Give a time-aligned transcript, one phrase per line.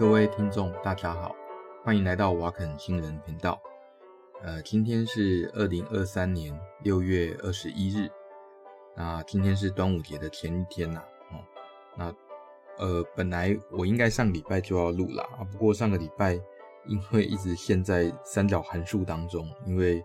[0.00, 1.36] 各位听众，大家好，
[1.84, 3.60] 欢迎来到瓦肯新人频道。
[4.40, 8.10] 呃，今天是二零二三年六月二十一日，
[8.96, 11.04] 那今天是端午节的前一天呐。
[11.30, 11.44] 哦，
[11.98, 12.14] 那
[12.78, 16.32] 呃，本来我应该上礼拜就要录啦，啊，不过上个礼拜
[16.86, 20.02] 因为一直陷在三角函数当中，因为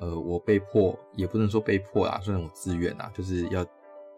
[0.00, 3.64] 呃，我被迫也不能说被迫啦，算我自愿啦，就是要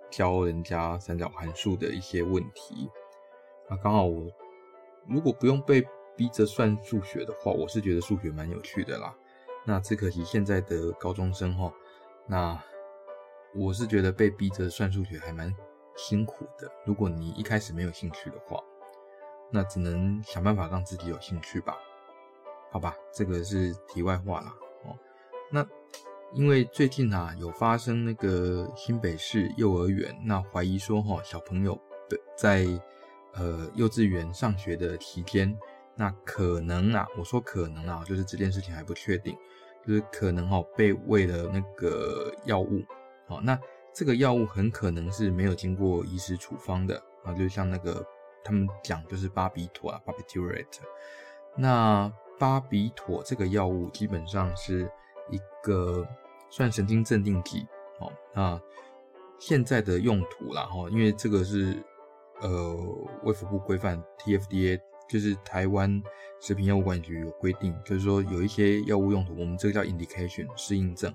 [0.09, 2.88] 教人家三角函数的一些问题。
[3.69, 4.27] 那刚好我
[5.09, 5.83] 如果不用被
[6.17, 9.15] 逼着算数学的话，我是觉得数学蛮有趣的啦。
[9.65, 11.73] 那只可惜现在的高中生哈，
[12.27, 12.61] 那
[13.55, 15.55] 我是觉得被逼着算数学还蛮
[15.97, 16.71] 辛苦的。
[16.84, 18.62] 如果你一开始没有兴趣的话，
[19.51, 21.77] 那只能想办法让自己有兴趣吧。
[22.70, 24.53] 好吧，这个是题外话啦。
[24.84, 24.97] 哦，
[25.50, 25.67] 那
[26.34, 31.81] 因为最近啊有发生那个新北市幼儿园，那怀疑说哈小朋友
[32.37, 32.67] 在
[33.34, 35.57] 呃幼稚园上学的期间。
[36.01, 39.37] 那可能啊，我说可能啊，就是这件事情还不确定，
[39.84, 42.84] 就是可能哈被喂了那个药物，
[43.27, 43.59] 好，那
[43.93, 48.06] 这个药物很可能是没有经过医师处方的啊，就像那个
[48.45, 50.79] 他们讲就是巴比妥啊巴比妥 ate，。
[51.56, 54.89] 那巴比妥这个药物基本上是
[55.31, 56.06] 一个
[56.49, 57.67] 算神经镇定剂，
[57.99, 58.61] 哦，那
[59.41, 61.83] 现在的用途啦哈，因为这个是
[62.41, 62.77] 呃
[63.25, 64.81] 卫福部规范 TFDA。
[65.08, 66.03] 就是台湾
[66.39, 71.11] 食品药物管理局有规定，就是说有一些药物用途，我们这个叫 indication 适应症。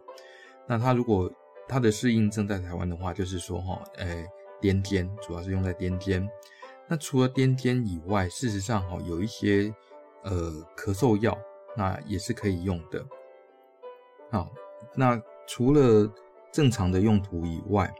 [0.65, 1.31] 那它如果
[1.67, 4.25] 它的适应症在台湾的话，就是说哈，诶，
[4.59, 6.27] 癫痫主要是用在癫痫。
[6.87, 9.71] 那除了癫痫以外，事实上哈，有一些
[10.23, 11.37] 呃咳嗽药，
[11.77, 13.05] 那也是可以用的。
[14.31, 14.51] 好，
[14.95, 16.11] 那除了
[16.51, 17.93] 正常的用途以外，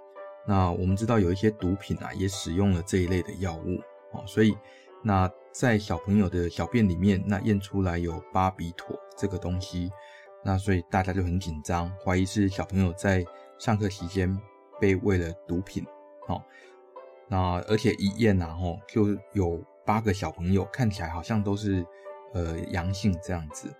[0.48, 3.80] 那我们知道有一些毒品啊，也使用了这一类的药物
[4.18, 4.58] 啊，所以
[5.04, 5.32] 那。
[5.56, 9.92] 在小朋友的小便里面，那验出来有巴比妥这个东西，
[10.44, 13.24] 那所以大家就很紧张，怀疑是小朋友在
[13.60, 14.36] 上课期间
[14.82, 15.86] 被喂了毒品，
[16.28, 16.42] 哦，
[17.28, 21.86] 那而且一验呐，吼，就有八个小朋友看起来好像都是
[22.34, 23.72] 呃阳性这样子，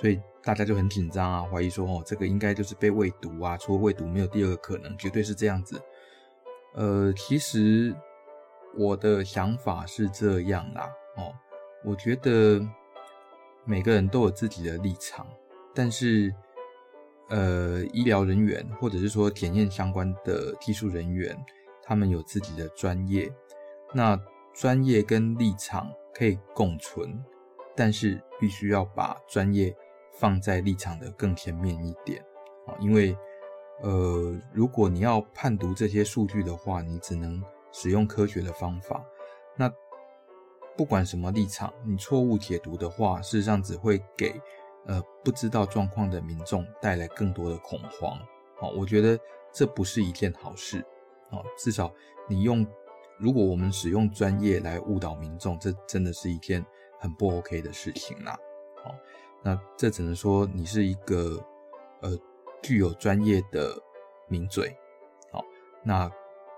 [0.00, 5.78] 所以大家就很紧张啊，怀疑说哦，这个应该就是被喂毒啊，除了喂毒没有第二个可能，绝对是这样子。
[6.78, 7.92] 呃，其实
[8.76, 10.88] 我的想法是这样啦。
[11.16, 11.34] 哦，
[11.84, 12.64] 我觉得
[13.64, 15.26] 每个人都有自己的立场，
[15.74, 16.32] 但是，
[17.30, 21.36] 呃，医疗人员或者是说检验相关的技术人员，
[21.82, 23.28] 他们有自己的专业，
[23.92, 24.16] 那
[24.54, 27.20] 专业跟立场可以共存，
[27.74, 29.76] 但是必须要把专业
[30.12, 32.24] 放在立场的更前面一点
[32.68, 33.18] 啊，因为，
[33.82, 39.04] 呃，如果你要判读这些数据的话，你只能使用科学的方法，
[39.56, 39.72] 那。
[40.76, 44.40] 不管什么立场，你错误解读的话，事实上只会给
[44.86, 48.16] 呃不知道状况的民众带来更多的恐慌。
[48.56, 49.18] 好，我觉得
[49.52, 50.86] 这不是一件好事。
[51.32, 51.92] 好，至少
[52.28, 52.64] 你用，
[53.18, 56.64] 如果我们使用专业来误导民众，这真的是一件
[57.00, 58.38] 很不 OK 的事情啦。
[58.84, 58.94] 好，
[59.42, 61.44] 那这只能说你是一个
[62.02, 62.16] 呃
[62.62, 63.74] 具有专业的
[64.28, 64.76] 名嘴。
[65.32, 65.44] 好，
[65.84, 66.10] 那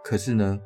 [0.03, 0.61] 可是呢？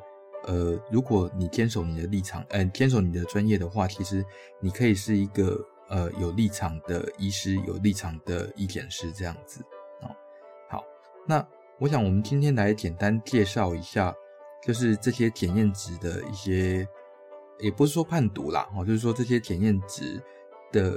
[0.47, 4.23] 呃，如果你坚守你的立场，呃，坚守你的专业的话，其实
[4.59, 5.59] 你可以是一个
[5.89, 9.63] 呃有立场的医师，有立场的医检师这样子
[10.01, 10.13] 啊。
[10.69, 10.83] 好，
[11.25, 11.43] 那
[11.79, 14.13] 我想我们今天来简单介绍一下，
[14.61, 16.87] 就是这些检验值的一些，
[17.57, 20.21] 也不是说判读啦，哦，就是说这些检验值
[20.71, 20.95] 的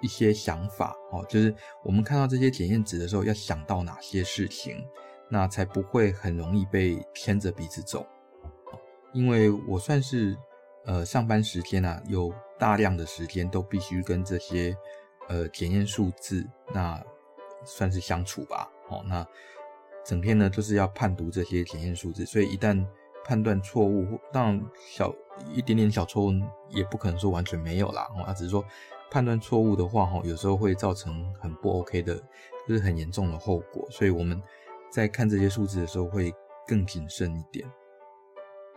[0.00, 4.84] 一些想法，哦，就是我们看到这些检验值的时候要想到哪些事情，
[5.28, 8.06] 那才不会很容易被牵着鼻子走。
[9.12, 10.36] 因为我算是，
[10.86, 14.76] 呃，上班时间啊，有大量的时间都必须跟这些，
[15.28, 17.02] 呃，检验数字，那
[17.64, 18.70] 算是相处吧。
[18.88, 19.26] 哦，那
[20.04, 22.86] 整天呢、就是要判读这些检验数字，所以一旦
[23.24, 25.12] 判断错误，当然小
[25.52, 26.32] 一点点小错误
[26.68, 28.08] 也不可能说完全没有啦。
[28.16, 28.64] 哦，只是说
[29.10, 32.14] 判断错误的话，哈，有时候会造成很不 OK 的，
[32.66, 33.86] 就是很严重的后果。
[33.90, 34.40] 所以我们
[34.90, 36.32] 在看这些数字的时候会
[36.66, 37.70] 更谨慎一点。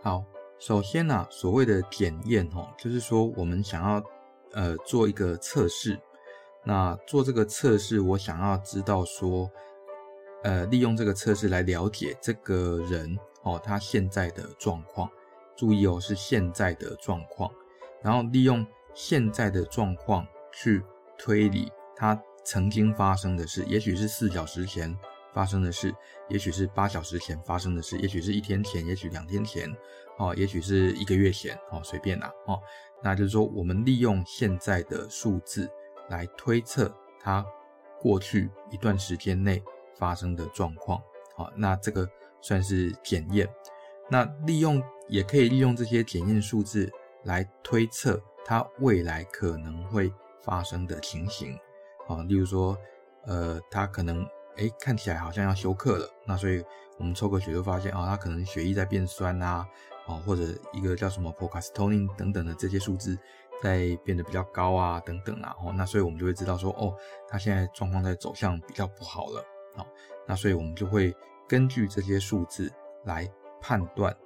[0.02, 0.24] 好，
[0.58, 4.02] 首先呢、所谓的检验哈，就是说我们想要
[4.52, 5.98] 呃做一个测试，
[6.64, 9.50] 那做这个测试，我想要知道说，
[10.42, 15.08] 呃，利用这个测试来了解这个人哦，他现在的状况。
[15.56, 17.48] 注意哦，是现在的状况，
[18.02, 20.82] 然后利用现在的状况去
[21.18, 24.96] 推理他曾经发生的事，也许是四小时前
[25.32, 25.94] 发生的事，
[26.28, 29.68] 也许是八小时前发生的事，也许是一天前，也许两天前，
[30.18, 32.60] 哦，也许是一个月前，哦，随便啦，哦，
[33.02, 35.68] 那就是说，我们利用现在的数字
[36.08, 37.44] 来推测它
[38.00, 39.62] 过去一段时间内
[39.96, 41.02] 发生的状况，
[41.36, 42.08] 好，那这个
[42.40, 43.48] 算是检验。
[44.10, 46.92] 那利用也可以利用这些检验数字
[47.24, 50.12] 来推测它未来可能会
[50.42, 51.58] 发生的情形，
[52.06, 52.76] 啊，例如说，
[53.26, 54.26] 呃，它可能。
[54.56, 56.64] 哎，看起来好像要休克了，那所以
[56.96, 59.66] 我们抽个血就发现啊，他可能血液在变酸啊，
[60.06, 63.18] 哦，或者一个叫什么 p o c a s t o n i n 等等的这些数字
[63.60, 66.94] 在变得比较高啊，等等啊，哦，那所以我们就会知道说，哦，
[67.26, 69.44] 他现在状况在走向比较不好了，
[69.74, 69.84] 哦，
[70.24, 71.12] 那所以我们就会
[71.48, 72.72] 根据这些数字
[73.06, 73.28] 来
[73.60, 74.16] 判断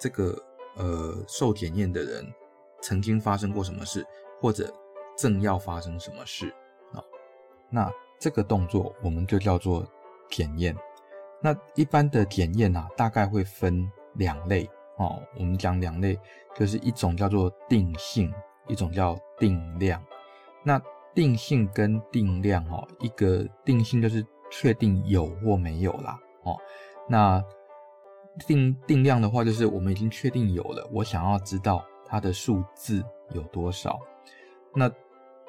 [0.00, 0.36] 这个
[0.74, 2.26] 呃受检验的人
[2.80, 4.06] 曾经发生过什么事，
[4.40, 4.72] 或者
[5.16, 6.48] 正要发生什么事
[6.92, 7.02] 啊，
[7.70, 7.90] 那。
[8.18, 9.86] 这个动作我们就叫做
[10.30, 10.74] 检验。
[11.42, 15.22] 那一般的检验啊，大概会分两类哦。
[15.38, 16.18] 我们讲两类，
[16.54, 18.32] 就是一种叫做定性，
[18.68, 20.02] 一种叫定量。
[20.64, 20.80] 那
[21.14, 26.56] 定性跟定量哦，一个定性就是确定有或没有啦哦。
[27.06, 27.44] 那
[28.46, 34.00] 定定量的话，就是我们已经确定有了，我想要知道它的数字有多少。
[34.74, 34.90] 那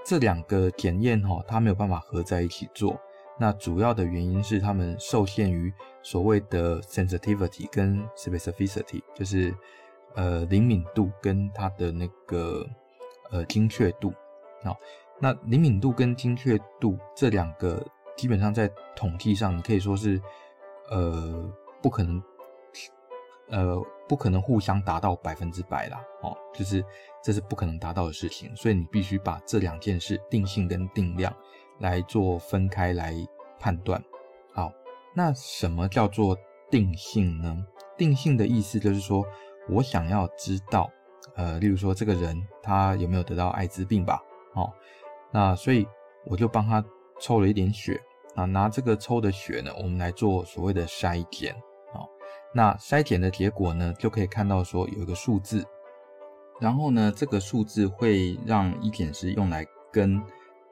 [0.03, 2.99] 这两个检验哈，它没有办法合在一起做。
[3.39, 5.71] 那主要的原因是它们受限于
[6.01, 9.53] 所谓的 sensitivity 跟 specificity，就是
[10.15, 12.65] 呃灵敏度跟它的那个
[13.29, 14.13] 呃精确度。
[14.63, 14.75] 好，
[15.19, 20.21] 那灵敏度跟精确度这两个基本上在统计上，你可以说是
[20.89, 21.51] 呃
[21.81, 22.23] 不可能。
[23.49, 26.83] 呃，不可能互相达到百分之百啦，哦，就是
[27.23, 31.33] 这是不可能达到的事情，所以你必须把这两件事定性跟定量
[31.79, 33.13] 来做分开来
[33.59, 34.03] 判断。
[34.53, 34.71] 好，
[35.15, 36.37] 那什么叫做
[36.69, 37.65] 定性呢？
[37.97, 39.25] 定性的意思就是说
[39.69, 40.89] 我想要知道，
[41.35, 44.21] 呃，例如说这个人他有没有得到艾滋病吧，
[44.55, 44.71] 哦，
[45.31, 45.87] 那所以
[46.25, 46.83] 我就帮他
[47.21, 47.97] 抽了一点血
[48.35, 51.55] 啊，拿这个抽的血呢，我们来做所谓的筛检。
[52.53, 55.63] 那筛检的结果呢，就可以看到说有一个数字，
[56.59, 60.19] 然后呢，这个数字会让医检师用来跟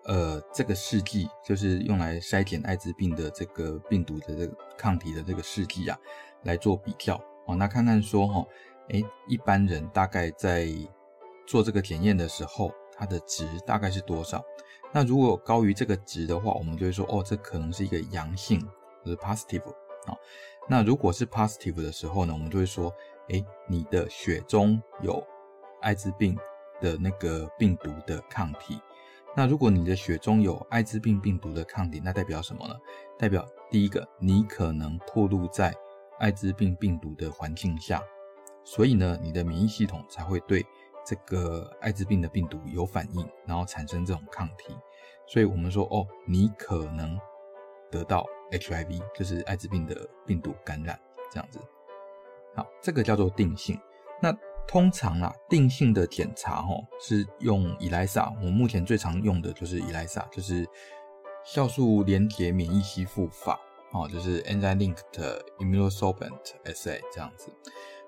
[0.05, 5.97] 呃这个试剂，就是用来筛检艾滋病的这个病毒的这个抗体的这个试剂啊，
[6.43, 7.55] 来做比较哦。
[7.55, 8.45] 那看看说哈，
[8.89, 10.67] 诶，一般人大概在
[11.45, 14.43] 做这个检验的时候，它的值大概是多少？
[14.93, 18.59] 那如果高于这个值的话，我们就会说哦，这可能是一个阳性，
[19.03, 19.61] 就是 positive
[20.05, 20.15] 啊。
[20.67, 22.93] 那如果是 positive 的时候呢，我们就会说，
[23.29, 25.23] 诶，你的血中有
[25.81, 26.37] 艾滋病
[26.81, 28.79] 的那个病毒的抗体。
[29.37, 32.75] 那如果你的血中有艾滋病病毒的抗体，那代表什么呢？
[33.19, 35.73] 代表第一个，你可能暴露在
[36.19, 38.01] 艾滋病病毒的环境下，
[38.63, 40.65] 所以呢，你的免疫系统才会对
[41.05, 44.73] 这个艾滋病的病毒有反应，然后产生这种抗体。
[45.27, 47.19] 所以我们说，哦，你可能
[47.91, 48.25] 得到。
[48.51, 50.97] HIV 就是艾滋病的病毒感染，
[51.31, 51.59] 这样子。
[52.55, 53.77] 好，这个叫做定性。
[54.21, 54.31] 那
[54.67, 58.31] 通常啊，定性的检查哦，是用 ELISA。
[58.45, 60.65] 我目前最常用的就是 ELISA，就是
[61.43, 63.59] 酵素连结免疫吸附法，
[63.91, 67.51] 哦，就是 Enzyme Linked Immunosorbent Assay 这样子。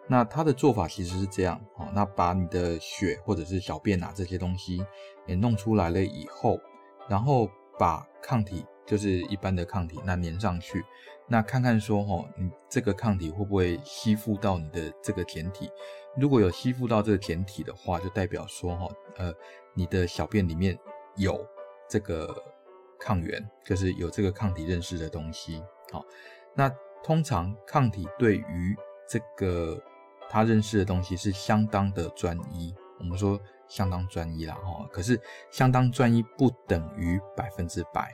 [0.08, 4.86] 那它的做法其实是这样，哦，那把你的血或者是小便啊这些东西
[5.25, 6.60] 也弄出来了以后，
[7.10, 7.50] 然后
[7.80, 8.63] 把抗体。
[8.88, 10.84] 就是一般的抗体，那粘上去，
[11.27, 15.70] 那看看说齁，你这个抗体会不会吸附到你的这个检体？
[16.15, 19.34] 如果有吸附到这个检体的话，就代表说齁，呃，
[19.74, 20.79] 你的小便里面
[21.17, 21.46] 有
[21.89, 22.34] 这个
[22.98, 25.62] 抗原，就是有这个抗体认识的东西。
[25.91, 26.03] 好，
[26.56, 26.72] 那
[27.03, 28.75] 通常抗体对于
[29.08, 29.77] 这个
[30.29, 35.20] 它认识的东西是相当的专一，我们说相当专一啦，哈，可是
[35.51, 38.13] 相当专一不等于百分之百。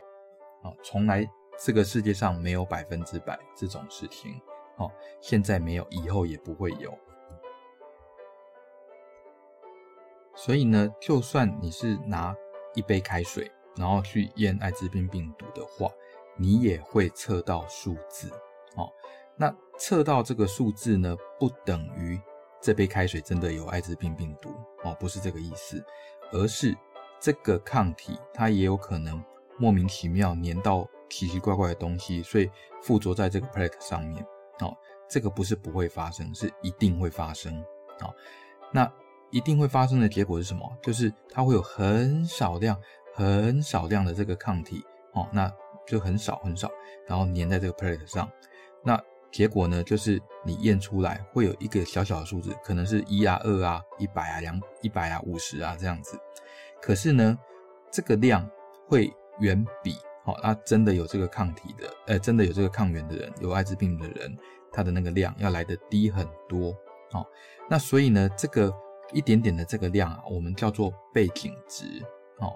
[0.63, 1.29] 啊，从来
[1.59, 4.41] 这个世界上没有百分之百这种事情，
[4.77, 4.91] 哦，
[5.21, 6.97] 现在没有，以后也不会有。
[10.35, 12.35] 所以呢，就算你是拿
[12.73, 15.87] 一杯开水，然后去验艾滋病病毒的话，
[16.35, 18.29] 你也会测到数字，
[18.75, 18.89] 哦，
[19.35, 22.19] 那测到这个数字呢，不等于
[22.59, 24.49] 这杯开水真的有艾滋病病毒，
[24.83, 25.85] 哦，不是这个意思，
[26.31, 26.75] 而是
[27.19, 29.23] 这个抗体它也有可能。
[29.57, 32.49] 莫名其妙粘到奇奇怪怪的东西，所以
[32.81, 34.25] 附着在这个 plate 上面。
[34.59, 34.75] 哦，
[35.09, 37.59] 这个不是不会发生，是一定会发生。
[38.01, 38.13] 哦，
[38.71, 38.91] 那
[39.31, 40.71] 一定会发生的结果是什么？
[40.81, 42.79] 就是它会有很少量、
[43.13, 44.83] 很少量的这个抗体。
[45.13, 45.51] 哦，那
[45.85, 46.71] 就很少很少，
[47.07, 48.29] 然后粘在这个 plate 上。
[48.83, 48.99] 那
[49.31, 56.17] 结果呢，就是你验出来会有一个小小的数字，可能是一啊、二啊、一百啊、两一百啊、五十啊这样子。
[56.81, 57.37] 可是呢，
[57.91, 58.47] 这个量
[58.87, 64.37] 会远比哦，他真的有这个抗体的，呃，真的有这个抗原的人，有艾滋病的人，
[64.71, 66.75] 他的那个量要来得低很多
[67.11, 67.25] 哦。
[67.69, 68.73] 那所以呢，这个
[69.11, 71.85] 一点点的这个量啊，我们叫做背景值
[72.39, 72.53] 哦。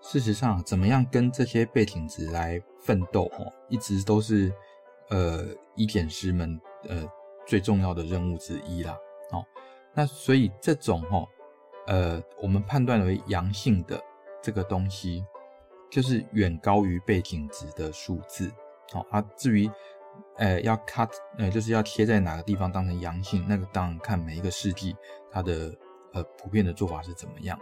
[0.00, 4.52] 事实上，怎么样跟这些背景值来奋斗哦，一直都是
[5.10, 7.04] 呃医检师们呃
[7.44, 8.96] 最重要的任务之一啦。
[9.32, 9.44] 哦，
[9.92, 11.26] 那所以这种哦，
[11.88, 14.00] 呃，我们判断为阳性的
[14.40, 15.24] 这个东西，
[15.90, 18.50] 就是远高于背景值的数字。
[18.92, 19.70] 好，啊，至于
[20.36, 24.96] 呃要 cut，呃就是要贴在哪个地方当成阳性，那个当然看每一个试剂
[25.30, 25.74] 它的
[26.12, 27.58] 呃普遍的做法是怎么样。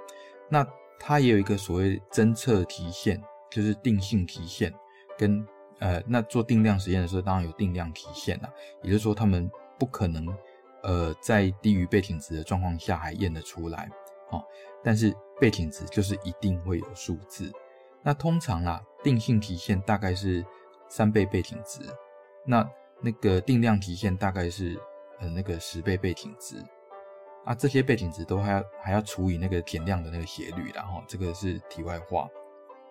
[0.49, 0.67] 那
[0.99, 4.73] 它也有一个所谓侦测极限，就是定性极限，
[5.19, 5.47] 跟
[5.79, 8.51] 呃，那做定量实验的时候，当然有定量极限啦。
[8.83, 10.27] 也就是说，他们不可能
[10.83, 13.91] 呃在低于背景值的状况下还验得出来，
[14.31, 14.43] 哦。
[14.83, 17.53] 但是背景值就是一定会有数字。
[18.07, 20.47] 那通常啦，定性极限大概是
[20.89, 21.81] 三倍背景值，
[22.45, 22.65] 那
[23.03, 24.81] 那个定量极限大概是
[25.19, 26.55] 呃那个十倍背景值。
[27.45, 32.29] 啊，这些背景值都还要还要除以那个减量的那个斜率，然后这个是题外话。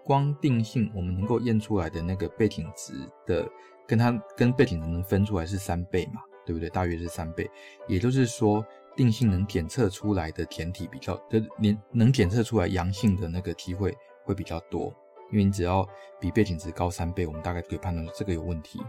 [0.04, 2.94] 光定性我们能够验出来的那个背景值
[3.26, 3.50] 的，
[3.88, 6.70] 跟它跟背景值能分出来是三倍嘛，对不对？
[6.70, 7.50] 大约是三倍，
[7.88, 8.66] 也就是说
[8.98, 13.96] 定性能检测出来的检体比较，就能能检测出来阳性的那个机会
[14.26, 14.94] 会比较多，
[15.32, 15.88] 因为你只要
[16.20, 18.82] 比背景值高三倍，我们大概可以判断这个有问题。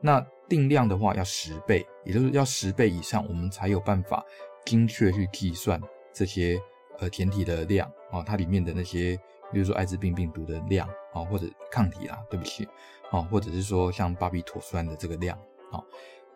[0.00, 4.24] 那定量的话要十倍，也就是要十倍以上，我们才有办法。
[4.66, 5.80] 精确去计算
[6.12, 6.60] 这些
[6.98, 9.18] 呃检体的量啊，它里面的那些，
[9.50, 12.68] 比如说艾滋病病毒的量啊，或者抗体啦，对不起
[13.10, 15.36] 啊，或者是说像巴比妥酸的这个量
[15.72, 15.82] 啊，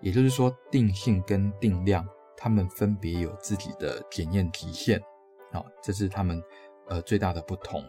[0.01, 4.99] 也就是说定性跟定量，它们分别有自己的检验极限
[5.53, 6.43] 啊，这是它们
[6.89, 7.85] 呃最大的不同。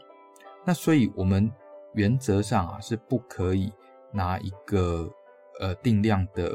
[0.66, 1.52] 那所以我们
[1.94, 3.72] 原则上啊是不可以
[4.12, 5.10] 拿一个
[5.60, 6.52] 呃定量的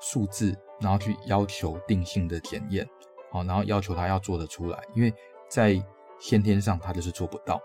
[0.00, 0.54] 数字。
[0.80, 2.86] 然后去要求定性的检验，
[3.30, 5.14] 好，然后要求他要做得出来，因为
[5.48, 5.80] 在
[6.18, 7.62] 先天上他就是做不到。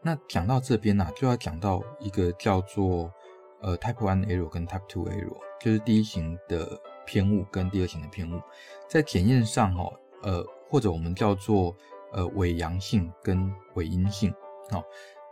[0.00, 3.12] 那讲到这边呢、啊，就要讲到一个叫做
[3.60, 8.40] 呃 Type One Error 跟 Type Two Error，就是第一型的偏误跟第二型的偏误，
[8.88, 11.76] 在检验上哈，呃或者我们叫做
[12.12, 14.34] 呃伪阳性跟伪阴性，
[14.70, 14.82] 好，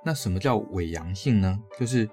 [0.04, 1.58] 那什么叫伪阳性呢？
[1.78, 2.08] 就是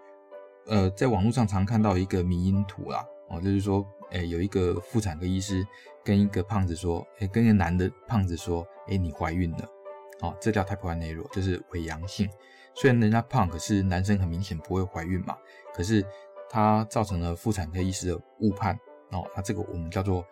[0.67, 3.85] 呃在网络上常看到一个迷因图啦，哦，就是说。
[4.13, 5.65] 哎，有一个妇产科医师
[6.03, 9.69] 跟一个胖子说，哎，跟一个男的胖子说，哎，你怀孕了，
[10.19, 12.29] 哦，这叫 type one error，就是伪阳性。
[12.73, 15.37] 虽然人家胖，可是男生很明显不会怀孕嘛，
[15.73, 16.05] 可是
[16.49, 18.77] 他造成了妇产科医师的误判，
[19.11, 20.25] 哦，那这个我们叫做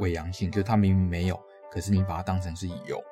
[0.00, 3.02] 伪阳性，就是他明明没有，可是你把它当成是有。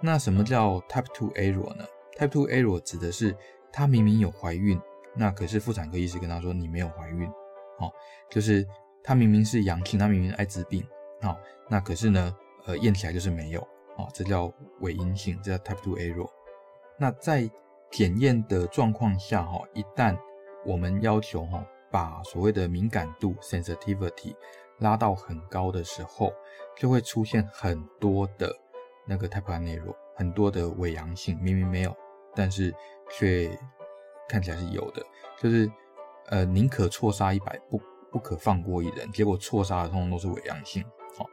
[0.00, 1.84] 那什么叫 type two error 呢
[2.16, 3.36] ？type two error 指的是
[3.72, 4.80] 他明明有怀孕，
[5.14, 7.28] 那可是妇产科医师跟他说你没有怀孕，
[7.78, 7.92] 哦，
[8.30, 8.66] 就是。
[9.08, 10.84] 他明明是阳性，他明明是艾滋病，
[11.22, 13.60] 好，那可是呢，呃，验起来就是没有，
[13.96, 16.28] 哦，这叫伪阴性，这叫 type two error。
[16.98, 17.48] 那在
[17.88, 20.18] 检验的状况下，哈，一旦
[20.64, 24.34] 我们要求哈，把所谓的敏感度 sensitivity
[24.80, 26.32] 拉到很高的时候，
[26.76, 28.52] 就会出现很多的
[29.06, 31.96] 那个 type one error，很多的伪阳性，明明没有，
[32.36, 32.72] 但是
[33.10, 33.50] 却
[34.28, 35.02] 看起来是有的，
[35.40, 35.68] 就是
[36.26, 37.80] 呃，宁可错杀一百不。
[38.12, 40.82] 不可放过一人，结果错杀的通通都是伪阳性。
[41.18, 41.26] 好，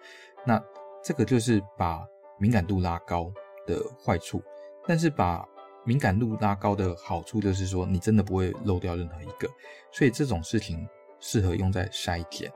[0.46, 0.62] 那
[1.02, 2.04] 这个就是把
[2.38, 3.32] 敏感度拉高
[3.66, 4.44] 的坏处，
[4.86, 5.48] 但是把
[5.86, 9.48] 敏感度拉高的好处就是说，你真的不会漏掉任何一个。
[9.94, 10.86] 所以这种事情
[11.22, 12.52] 适合用在筛检。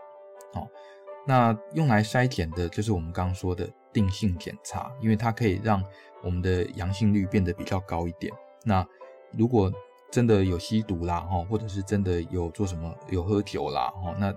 [0.51, 0.67] 好，
[1.25, 5.81] 那用来筛检的就是我们刚刚说的定性检查，因为它可以让
[6.23, 8.33] 我们的阳性率变得比较高一点。
[8.63, 8.85] 那
[9.31, 9.71] 如果
[10.11, 14.31] 真的有吸毒啦，哈，或者是真的有做什么有喝酒啦，哈，那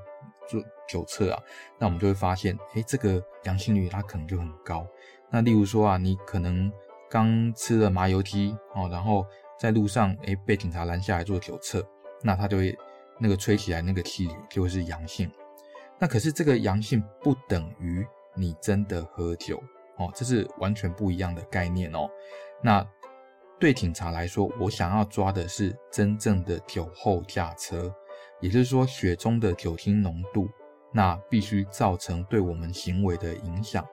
[0.49, 1.43] 做酒测啊，
[1.79, 4.87] 那我们就会发现，哎，这个阳性率它可能就很高。
[5.31, 6.73] 那例如说啊，你可能
[7.09, 9.25] 刚吃了麻油鸡哦，然后
[9.59, 11.87] 在路上哎被警察拦下来做酒测，
[12.23, 12.77] 那他就会
[13.19, 15.31] 那个吹起来那个气体就会是阳性。
[16.01, 19.63] 那可是这个阳性不等于你真的喝酒
[20.01, 22.09] 哦，这是完全不一样的概念哦。
[22.63, 22.85] 那
[23.61, 27.95] 对警察来说，我想要抓的是真正的酒后驾车，
[28.41, 30.49] 也就是说血中的酒精浓度，
[30.93, 33.87] 那必须造成对我们行为的影响。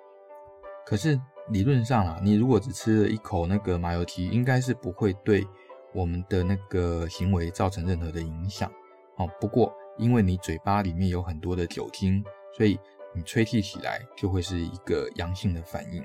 [0.86, 5.46] 可是理论上啊，你如果只吃了一口那个麻油鸡，应该是不会对
[5.94, 8.72] 我们的那个行为造成任何的影响。
[9.18, 12.24] 哦，不过因为你嘴巴里面有很多的酒精，
[12.56, 12.80] 所以
[13.14, 16.04] 你吹气起来就会是一个阳性的反应。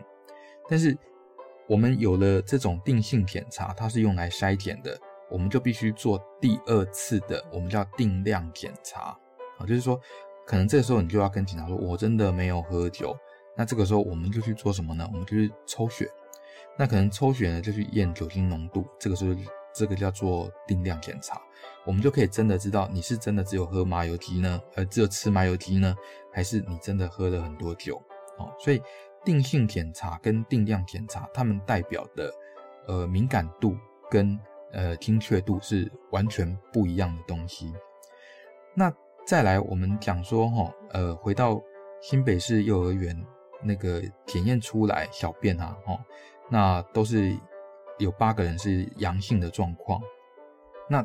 [0.69, 0.97] 但是
[1.69, 4.99] 我们有了这种定性检查，它是用来筛检的，
[5.31, 9.17] 我们就必须做第二次的，我们叫定量检查。
[9.59, 10.01] 啊，就是说，
[10.47, 13.17] 可能这个时候你就要跟警察说，我真的没有喝酒。
[13.57, 15.07] 那这个时候我们就去做什么呢？
[15.13, 16.11] 我们就去抽血。
[16.79, 18.87] 那可能抽血呢，就去验酒精浓度。
[18.99, 19.37] 这个是
[19.75, 21.41] 这个叫做定量检查，
[21.85, 25.97] 我们就可以真的知道你是真的只有喝麻油鸡呢，呃，只有吃麻油鸡呢，
[26.33, 27.97] 还是你真的喝了很多酒？
[28.39, 28.83] 哦，所以
[29.25, 32.33] 定性检查跟定量检查，它们代表的
[32.87, 33.77] 呃敏感度
[34.11, 34.39] 跟
[34.73, 37.73] 呃精确度是完全不一样的东西。
[38.75, 38.93] 那
[39.27, 41.61] 再来，我们讲说哈，呃，回到
[42.01, 43.17] 新北市幼儿园。
[43.65, 45.97] 那个检验出来小便啊，哦，
[46.51, 47.33] 那都是
[48.03, 50.01] 有八个人是阳性的状况。
[50.89, 51.05] 那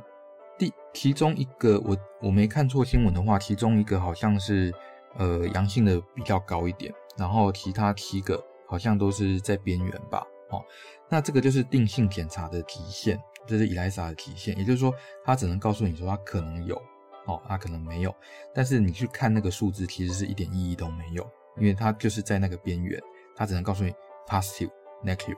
[0.57, 4.73] 第其中一个我我没看错新闻的话，其中一个好像是
[5.15, 10.61] 呃阳性的比较高一点，然后其他七个好像都是在边缘吧，哦，
[11.09, 16.75] 那这个就是定性检查的极限，这是 ELISA 的极限，也就是说它只能告诉你说它可能有，
[17.25, 18.13] 哦，它可能没有，
[18.53, 21.25] 但是你去看那个数字，其实是一点意义都没有。
[21.59, 23.01] 因为它就是在那个边缘，
[23.35, 23.91] 它只能告诉你
[24.27, 24.69] positive、
[25.03, 25.35] negative。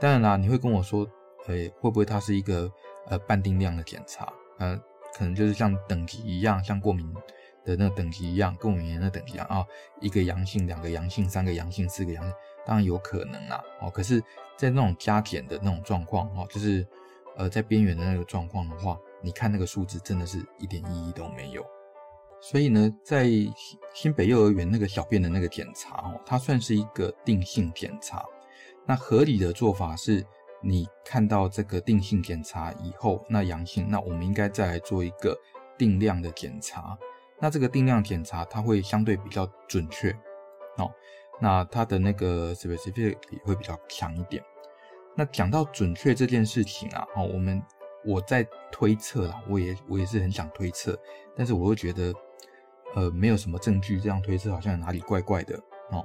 [0.00, 1.06] 当然啦，你会跟我说，
[1.46, 2.72] 呃，会不会它是一个
[3.06, 4.32] 呃半定量的检查？
[4.58, 4.74] 呃，
[5.12, 7.12] 可能就是像等级一样，像过敏
[7.66, 9.62] 的那个等级一样，过敏原的等级一样啊，
[10.00, 12.32] 一个阳性、两个阳性、三个阳性、四个阳性，
[12.64, 13.62] 当然有可能啦。
[13.82, 14.22] 哦，可是，
[14.56, 16.86] 在那种加减的那种状况，哦，就是
[17.36, 21.62] 呃在边缘的那个状况的话，你看那个数字，真的是一点意义都没有。
[22.40, 23.28] 所以呢，在
[23.92, 28.24] 新北幼儿园那个小便的那个检查哦，它算是一个定性检查。
[28.86, 30.24] 那合理的做法是，
[30.62, 35.38] 你看到这个定性检查以后，那阳性，那我们应该再来做一个
[35.78, 36.98] 定量的检查。
[37.38, 40.10] 那这个定量检查它会相对比较准确
[40.78, 40.90] 哦，
[41.40, 44.42] 那它的那个 specificity 会比较强一点。
[45.16, 47.62] 那讲到准确这件事情啊，哦，我们
[48.04, 50.98] 我在推测啦，我也我也是很想推测，
[51.36, 52.12] 但是我会觉得。
[52.96, 55.56] 呃，没有什么证据这样推测，好像哪里怪怪的
[55.92, 56.04] 哦。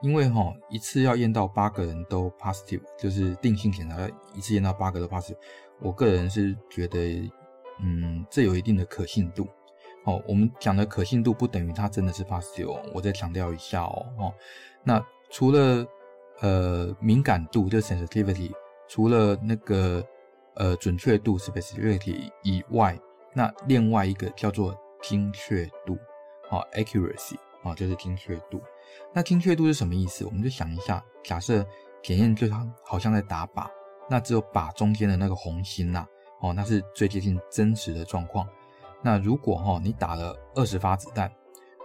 [0.00, 3.96] 因为哈、哦，一次要验到八个人都 positive，就是定性检查
[4.34, 5.36] 一次验到八个都 positive。
[5.80, 7.30] 我个人是觉得，
[7.80, 9.46] 嗯，这有一定的可信度。
[10.04, 12.78] 哦，我们讲的可信度不等于它真的是 positive。
[12.92, 14.06] 我再强调一下哦。
[14.18, 14.34] 哦，
[14.82, 15.86] 那除了
[16.40, 18.52] 呃敏感度，就 sensitivity，
[18.88, 20.06] 除了那个
[20.54, 22.98] 呃准确度 specificity 以外，
[23.32, 24.78] 那另外一个叫做。
[25.06, 25.98] 精确度，
[26.48, 28.58] 好，accuracy，啊，就是精确度。
[29.12, 30.24] 那精确度是什么意思？
[30.24, 31.64] 我们就想一下，假设
[32.02, 33.68] 检验就好好像在打靶，
[34.08, 36.06] 那只有靶中间的那个红心呐，
[36.40, 38.48] 哦，那是最接近真实的状况。
[39.02, 41.30] 那如果哈，你打了二十发子弹，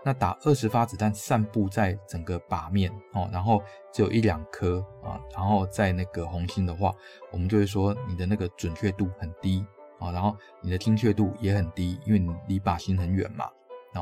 [0.03, 6.93] 那打二十发子弹散布在整个靶面，哦，然后只有一两颗啊，然后在那个红心的话，
[7.31, 9.65] 我们就会说你的那个准确度很低。
[9.99, 13.43] 啊，然后你的精确度也很低，因为你离靶心很远嘛。
[13.91, 13.99] 啊，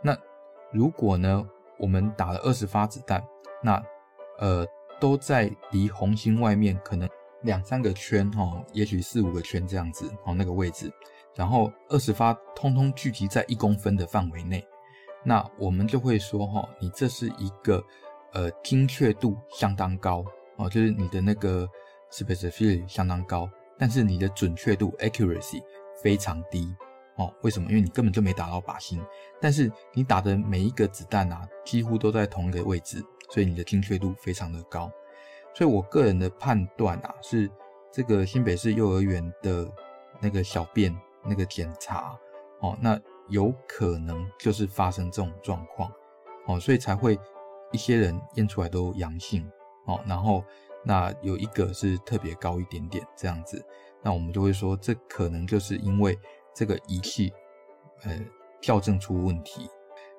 [0.00, 0.16] 那
[0.70, 1.44] 如果呢，
[1.82, 3.22] 我们打了二十发子弹，
[3.62, 3.82] 那
[4.38, 4.66] 呃
[4.98, 7.06] 都在离红心外面可能
[7.42, 10.90] 两三个圈哈，也许四五个圈这样子哦，那个位置，
[11.34, 14.64] 然后二十发通通聚集在一公分的范围内，
[15.24, 17.84] 那我们就会说哈，你这是一个
[18.32, 20.24] 呃精确度相当高
[20.56, 21.68] 哦，就是你的那个
[22.10, 23.50] specificity 相当高。
[23.78, 25.60] 但是你的准确度 accuracy
[26.00, 26.72] 非常低
[27.16, 27.68] 哦，为什么？
[27.68, 29.00] 因为你根本就没打到靶心，
[29.40, 34.90] 但是你打的每一个子弹啊，几乎都在同一个位置，所以你的精确度非常的高。
[35.54, 37.50] 所以我个人的判断啊，是
[37.92, 39.70] 这个新北市幼儿园的
[40.20, 42.18] 那个小便那个检查
[42.60, 42.98] 哦，那
[43.28, 45.92] 有可能就是发生这种状况
[46.46, 47.18] 哦，所以才会
[47.70, 49.50] 一些人验出来都阳性
[49.86, 50.42] 哦，然后。
[50.84, 53.64] 那有一个是特别高一点点这样子，
[54.02, 56.18] 那我们就会说，这可能就是因为
[56.54, 57.32] 这个仪器，
[58.02, 58.18] 呃，
[58.60, 59.68] 校正出问题。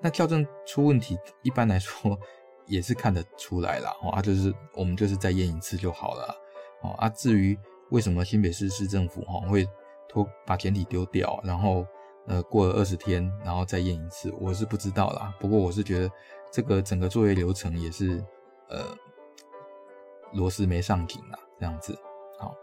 [0.01, 2.17] 那校正出问题，一般来说
[2.65, 3.95] 也是看得出来啦。
[4.01, 6.35] 哦，啊，就是我们就是再验一次就好了，
[6.81, 7.57] 哦，啊，至于
[7.91, 9.67] 为什么新北市市政府哈会
[10.07, 11.85] 拖把检体丢掉，然后
[12.27, 15.33] 呃过了二十天然后再验一次，我是不知道啦。
[15.39, 16.11] 不过我是觉得
[16.51, 18.23] 这个整个作业流程也是
[18.69, 18.83] 呃。
[20.35, 21.95] 螺丝没上紧啊，这样子
[22.39, 22.55] 好，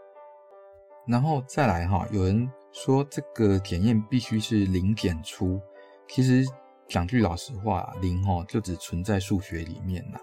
[1.07, 5.61] 然后再来哈，有人说这个检验必须是零检出，
[6.07, 6.45] 其实
[6.87, 10.19] 讲句老实话，零哦就只存在数学里面呐。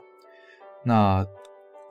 [0.84, 1.26] 那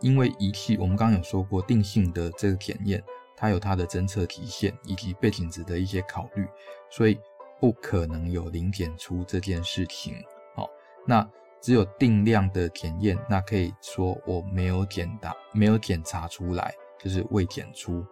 [0.01, 3.03] 因为仪器，我们刚刚有说过定性的这个检验，
[3.35, 6.47] 它有它的侦测极限以及背景值的一些考虑，
[6.89, 7.19] 所以
[7.59, 10.15] 不可能有零检出这件事情。
[10.55, 10.69] 好，
[11.05, 11.27] 那
[11.61, 18.05] 只有定量的检验，那可以说我没有检答，没有检查出来，就是未检出。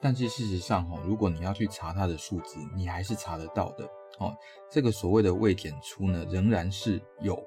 [0.00, 3.84] 但是事实上，哈，如果你要去查它的数值，你还是查得到的。
[4.18, 4.36] 哦，
[4.70, 7.40] 这个所谓的未检出呢，仍然是有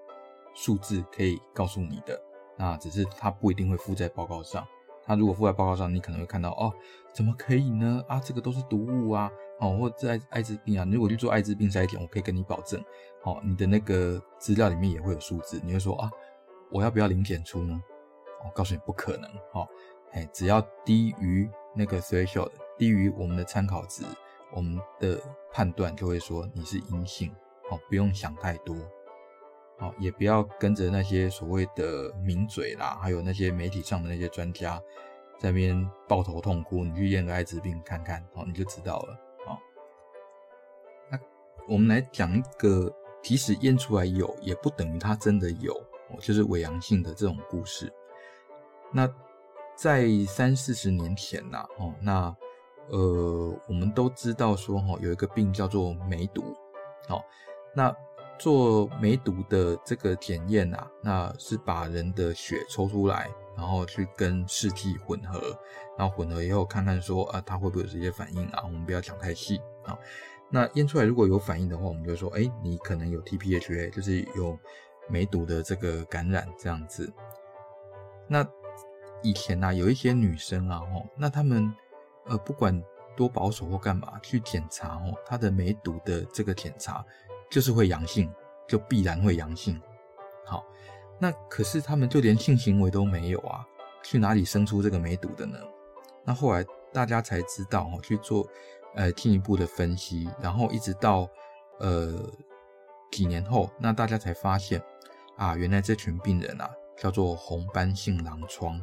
[0.53, 2.21] 数字可以告诉你的。
[2.57, 4.65] 那只是它不一定会附在报告上。
[5.03, 6.71] 它如果附在报告上，你可能会看到哦，
[7.11, 8.03] 怎么可以呢？
[8.07, 10.85] 啊，这个都是毒物啊，哦，或者艾滋病啊。
[10.89, 12.81] 如果去做艾滋病筛检，我可以跟你保证，
[13.23, 15.59] 哦，你的那个资料里面也会有数字。
[15.65, 16.09] 你会说啊，
[16.69, 17.81] 我要不要零检出呢？
[18.45, 19.29] 我告诉你不可能。
[19.53, 19.67] 哦，
[20.11, 24.03] 哎，只要低于那个 threshold，低于我们的参考值，
[24.51, 25.19] 我们的
[25.51, 27.33] 判断就会说你是阴性。
[27.69, 28.75] 哦，不用想太多。
[29.79, 34.77] 哦，也不要跟着那些所谓的名嘴啦，还有那些媒体上的那些专家
[35.39, 36.83] 在那边抱头痛哭。
[36.83, 39.13] 你去验个艾滋病看看，哦，你就知道了。
[39.47, 39.57] 哦，
[41.09, 41.19] 那
[41.67, 45.73] 我们来讲一个，即使验出来有，也不等于它真的有，
[46.09, 47.91] 哦就是伪阳性的这种故事。
[48.91, 49.07] 那
[49.75, 52.35] 在三四十年前呐，哦，那
[52.89, 56.55] 呃，我们都知道说，哈，有一个病叫做梅毒，
[57.09, 57.23] 哦，
[57.75, 57.95] 那。
[58.39, 65.55] 做梅毒的这个检验啊，那是把人的血抽出来，然后去跟试剂混合，
[65.95, 68.63] 然后混合以后看看说啊，它会不会有这些反应啊？
[68.63, 69.95] 我们不要讲太细啊。
[70.49, 74.57] 那验出来如果有反应的话，我们就说，哎，你可能有 TPHA，就是有
[75.07, 77.13] 梅毒的这个感染这样子。
[78.27, 78.43] 那
[79.23, 81.73] 以前呢、啊，有一些女生啊，吼，那她们
[82.25, 82.81] 呃不管
[83.15, 87.05] 多保守或干嘛去检查哦，她的梅毒的这个检查。
[87.49, 88.33] 就是会阳性，
[88.65, 89.77] 就必然会阳性。
[90.45, 90.63] 好，
[91.19, 93.67] 那可是他们就连性行为都没有啊，
[94.01, 95.59] 去哪里生出这个梅毒的呢？
[96.23, 98.47] 那后来大家才知道哦，去做
[98.95, 101.27] 呃进一步的分析，然后一直到
[101.79, 102.25] 呃
[103.11, 104.81] 几年后，那大家才发现
[105.35, 108.81] 啊，原来这群病人啊叫做红斑性狼疮。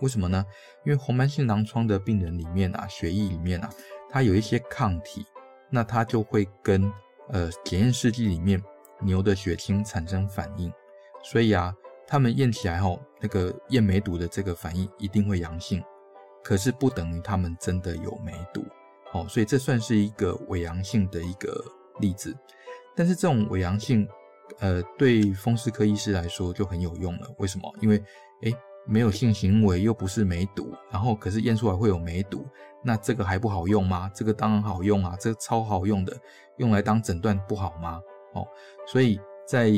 [0.00, 0.44] 为什么呢？
[0.84, 3.70] 因为红斑性狼疮的病人里面啊，血液里面啊，
[4.10, 5.24] 它有一些抗体，
[5.70, 6.92] 那它就会跟
[7.28, 8.60] 呃，检验试剂里面
[9.00, 10.72] 牛的血清产生反应，
[11.22, 11.72] 所以啊，
[12.06, 15.80] 他们验起来后，那个验梅毒的这个反应一定会阳性，
[16.42, 18.64] 可是不等于他们真的有梅毒，
[19.12, 21.64] 哦，所以这算是一个伪阳性的一个
[22.00, 22.36] 例子。
[22.96, 24.08] 但是这种伪阳性，
[24.58, 27.32] 呃，对风湿科医师来说就很有用了。
[27.38, 27.72] 为什么？
[27.80, 28.02] 因为，
[28.42, 28.52] 诶
[28.86, 32.46] 没有性行为，又不是梅毒，然后可是验出来会有梅毒，
[32.82, 34.10] 那这个还不好用吗？
[34.14, 36.16] 这个当然好用啊，这个超好用的，
[36.56, 38.00] 用来当诊断不好吗？
[38.32, 38.46] 哦，
[38.86, 39.70] 所以在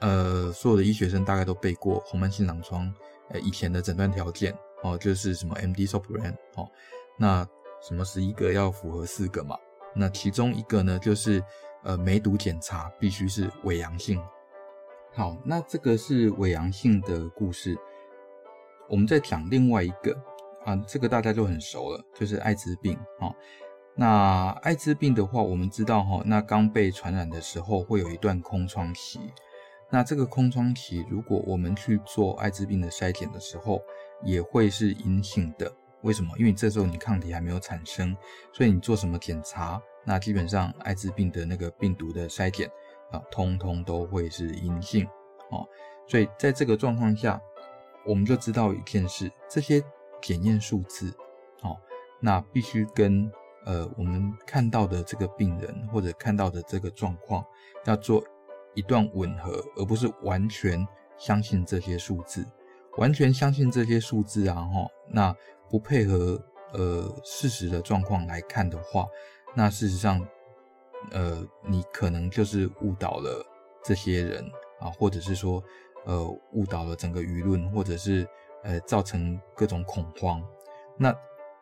[0.00, 2.92] 呃所有的医学生大概都背过红斑性狼疮，
[3.30, 6.68] 呃以前的诊断条件哦，就是什么 MD-Sopran 哦，
[7.18, 7.46] 那
[7.80, 9.56] 什么十一个要符合四个嘛，
[9.94, 11.42] 那其中一个呢就是
[11.82, 14.20] 呃梅毒检查必须是伪阳性。
[15.14, 17.76] 好，那这个是伪阳性的故事。
[18.88, 20.16] 我们再讲另外一个
[20.64, 23.30] 啊，这个大家就很熟了，就是艾滋病啊。
[23.94, 29.20] 那艾滋病的话，我们知道哈，那刚被传染的时候会有一段空窗期。
[29.90, 33.80] 那这个空窗期，如果我们去做艾滋病的筛检的时候，
[34.22, 35.72] 也会是阴性的。
[36.02, 36.32] 为什么？
[36.38, 38.16] 因为这时候你抗体还没有产生，
[38.52, 42.70] 所以你做什么检查，那基本上艾滋病的那个病毒的筛检
[43.10, 45.06] 啊，通通都会是阴性
[45.50, 45.66] 哦。
[46.06, 47.40] 所以在这个状况下。
[48.08, 49.84] 我们就知道一件事，这些
[50.22, 51.14] 检验数字，
[51.60, 51.76] 哦，
[52.20, 53.30] 那必须跟
[53.66, 57.44] 呃我们看到的这个病人或者看到的这个状况
[57.84, 58.24] 要做
[58.72, 62.46] 一段吻合，而不是完全相信这些数字。
[62.96, 65.36] 完全相信这些数字啊，哈，那
[65.68, 66.42] 不配合
[66.72, 69.06] 呃事实的状况来看的话，
[69.54, 70.26] 那事实上，
[71.10, 73.44] 呃，你可能就是误导了
[73.84, 74.42] 这些人
[74.80, 75.62] 啊，或者是说。
[76.08, 78.26] 呃，误导了整个舆论，或者是
[78.64, 80.42] 呃造成各种恐慌。
[80.96, 81.14] 那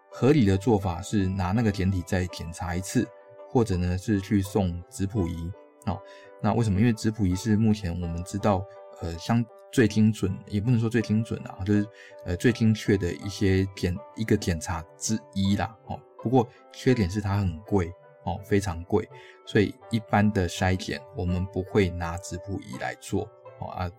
[0.08, 3.06] 合理的做法是拿那个简体再检查一次，
[3.48, 5.50] 或者呢是去送质谱仪。
[5.86, 6.00] 哦，
[6.40, 6.78] 那为什么？
[6.78, 8.64] 因为质谱仪是目前我们知道
[9.00, 11.84] 呃相最精准，也不能说最精准啊，就是
[12.24, 15.76] 呃最精确的一些检一个检查之一啦。
[15.86, 19.08] 哦，不过缺点是它很贵哦，非常贵，
[19.44, 23.28] 所以一般的筛检我们不会拿质谱仪来做
[23.58, 23.90] 哦啊。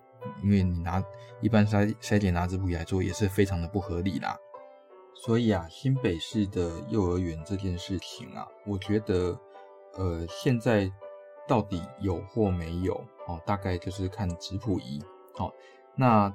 [0.42, 1.02] 因为你拿
[1.40, 4.36] 一般筛筛检拿质谱仪来做也是非常的不合理啦，
[5.14, 9.38] 所以啊，新北市的幼儿园这件事情啊，我觉得，
[9.94, 10.90] 呃，现在
[11.46, 12.94] 到底有或没有
[13.26, 15.02] 哦，大概就是看质谱仪。
[15.34, 15.52] 好，
[15.96, 16.32] 那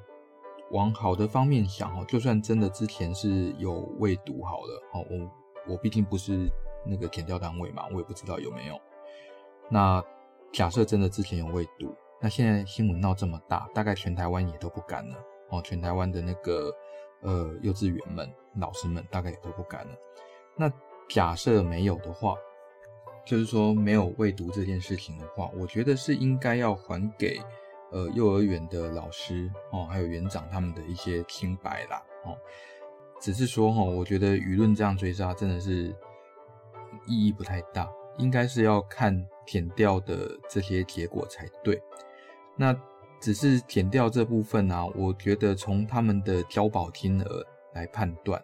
[0.71, 6.51] 往好的方面想哦，就算真的之前是有未读好了哦，我我毕竟不是
[6.86, 8.79] 那个检调单位嘛，我也不知道有没有。
[9.69, 10.03] 那
[10.51, 15.17] 假设真的之前有未读，那现在新闻闹这么大，大概全台湾也都不敢了
[15.49, 16.73] 哦，全台湾的那个
[17.21, 19.91] 呃幼稚园们老师们大概也都不敢了。
[20.55, 20.71] 那
[21.09, 22.36] 假设没有的话，
[23.25, 27.39] 就是说没有未读这件事情的话，我觉得是应该要还给。
[27.91, 32.36] 呃，幼儿园的老师哦，还有园长他们的一些清白啦哦，
[33.21, 35.95] 只是说哈，我觉得舆论这样追杀真的是
[37.05, 41.79] 意义不太大，应该是要看检掉的这些结果才对。
[42.55, 42.75] 那
[43.19, 48.43] 只是减掉这部分啊，我觉得从他们的交保金额来判断，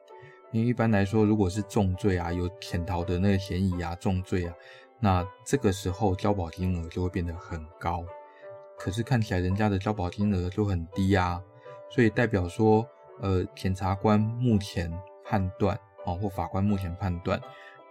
[0.52, 4.54] 因为一般来说，如果是重罪啊，有潜逃的那个嫌疑啊，重罪啊，
[5.00, 8.04] 那这个时候交保金额就会变得很高。
[8.78, 11.44] 可是看起来人家的交保金额就很低啊，
[11.90, 12.88] 所以代表说，
[13.22, 14.90] 呃，检察官目前
[15.26, 17.40] 判断，哦，或法官目前判断，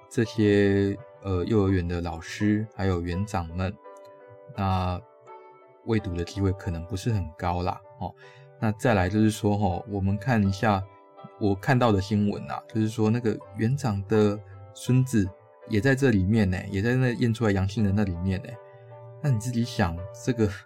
[0.08, 3.76] 这些呃幼儿园的老师还有园长们，
[4.56, 4.98] 那
[5.88, 8.14] 未读的机会可能不是很高啦，哦，
[8.60, 10.80] 那再来就是说，哦，我们看一下
[11.40, 14.38] 我看到的新闻啊，就是说那个园长的
[14.72, 15.28] 孙子
[15.68, 18.48] 也在这里面呢，也在那验出来阳性的那里面呢，
[19.20, 20.48] 那你自己想这个。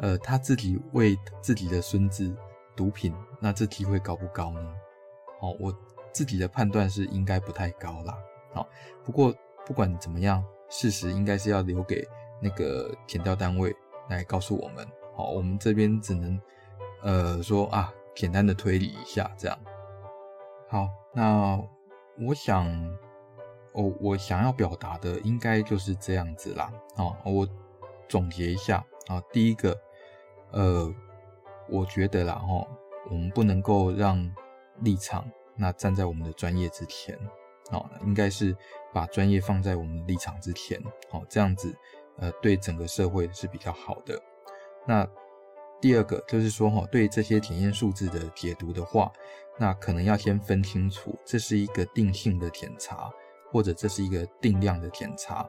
[0.00, 2.32] 呃，他自己喂自己的孙子
[2.76, 4.60] 毒品，那这机会高不高呢？
[5.40, 5.76] 哦，我
[6.12, 8.16] 自己的判断是应该不太高啦。
[8.54, 8.64] 好，
[9.04, 9.34] 不过
[9.66, 12.06] 不管怎么样，事实应该是要留给
[12.40, 13.74] 那个检调单位
[14.08, 14.86] 来告诉我们。
[15.14, 16.40] 好，我们这边只能
[17.02, 19.58] 呃说啊，简单的推理一下这样。
[20.68, 21.60] 好，那
[22.18, 22.66] 我想，
[23.72, 26.72] 我我想要表达的应该就是这样子啦。
[26.96, 27.48] 好，我
[28.08, 29.76] 总结一下啊，第一个。
[30.50, 30.90] 呃，
[31.68, 32.66] 我觉得啦齁，
[33.10, 34.34] 我们不能够让
[34.80, 37.14] 立场那站在我们的专业之前，
[37.70, 38.56] 哦，应该是
[38.90, 41.76] 把专业放在我们的立场之前，哦，这样子，
[42.18, 44.20] 呃，对整个社会是比较好的。
[44.86, 45.08] 那
[45.80, 49.12] 第二个就是说，哈，对这些检验数字的解读的话，
[49.58, 53.10] 那可能要先分清楚，这是一个定性的检查，
[53.50, 55.48] 或者这是一个定量的检查，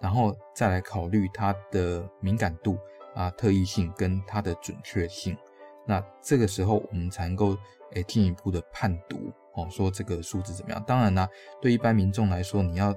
[0.00, 2.78] 然后再来考虑它的敏感度。
[3.14, 5.36] 啊，特异性跟它的准确性，
[5.84, 7.56] 那这个时候我们才能够
[7.94, 10.80] 诶进一步的判读哦，说这个数字怎么样？
[10.86, 11.28] 当然啦，
[11.60, 12.94] 对一般民众来说，你要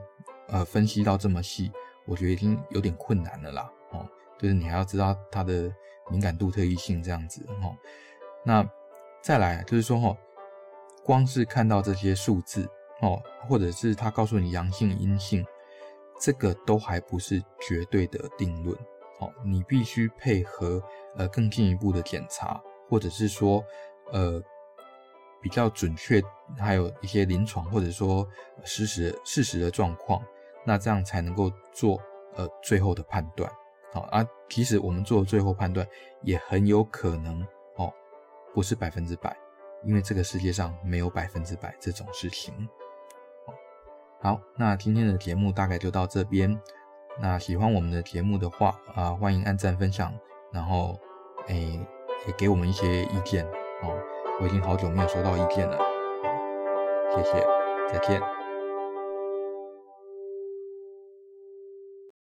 [0.49, 1.71] 呃分析到这么细，
[2.05, 4.07] 我觉得已经有点困难了啦哦，
[4.39, 5.73] 就是你还要知道它的
[6.09, 7.75] 敏感度、特异性这样子哦。
[8.43, 8.67] 那
[9.21, 10.17] 再来就是说哦，
[11.03, 12.67] 光是看到这些数字
[13.01, 15.45] 哦，或者是他告诉你阳性、阴性，
[16.19, 18.77] 这个都还不是绝对的定论。
[19.19, 20.81] 哦你必须配合
[21.15, 22.59] 呃更进一步的检查，
[22.89, 23.63] 或者是说
[24.11, 24.41] 呃
[25.39, 26.19] 比较准确，
[26.57, 28.27] 还有一些临床或者说
[28.63, 30.19] 实时事实的状况，
[30.65, 31.99] 那这样才能够做
[32.35, 33.51] 呃最后的判断。
[33.93, 35.85] 好啊，其实我们做最后判断
[36.21, 37.45] 也很有可能
[37.75, 37.91] 哦
[38.53, 39.35] 不是百分之百，
[39.83, 42.53] 因为这个世界上没有百分之百这种事情。
[44.21, 46.57] 好，那今天的节目大概就到这边。
[47.19, 50.13] 那喜欢我们的节目的话啊，欢迎按赞分享，
[50.53, 50.97] 然后
[51.47, 51.79] 诶
[52.27, 53.45] 也给我们一些意见
[53.81, 53.99] 哦。
[54.39, 55.77] 我已经好久没有收到意见了，
[57.13, 57.45] 谢谢，
[57.91, 58.40] 再见。